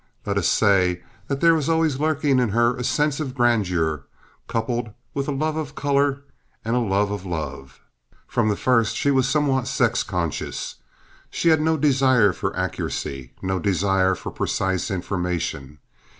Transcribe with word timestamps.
Let 0.25 0.35
us 0.39 0.47
say 0.47 1.03
there 1.27 1.53
was 1.53 1.69
always 1.69 1.99
lurking 1.99 2.39
in 2.39 2.49
her 2.49 2.75
a 2.75 2.83
sense 2.83 3.19
of 3.19 3.35
grandeur 3.35 4.05
coupled 4.47 4.89
with 5.13 5.27
a 5.27 5.31
love 5.31 5.55
of 5.57 5.75
color 5.75 6.23
and 6.65 6.75
a 6.75 6.79
love 6.79 7.11
of 7.11 7.23
love. 7.23 7.79
From 8.25 8.49
the 8.49 8.55
first 8.55 8.95
she 8.95 9.11
was 9.11 9.29
somewhat 9.29 9.67
sex 9.67 10.01
conscious. 10.01 10.77
She 11.29 11.49
had 11.49 11.61
no 11.61 11.77
desire 11.77 12.33
for 12.33 12.57
accuracy, 12.57 13.33
no 13.43 13.59
desire 13.59 14.15
for 14.15 14.31
precise 14.31 14.89
information. 14.89 15.77